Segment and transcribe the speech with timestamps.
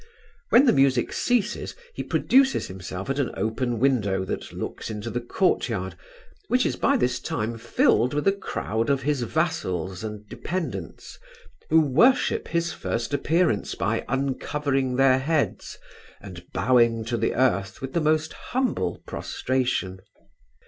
[0.49, 5.21] When the music ceases, he produces himself at an open window that looks into the
[5.21, 5.93] courtyard,
[6.47, 11.19] which is by this time filled with a crowd of his vassals and dependents,
[11.69, 15.77] who worship his first appearance, by uncovering their heads,
[16.19, 19.99] and bowing to the earth with the most humble prostration.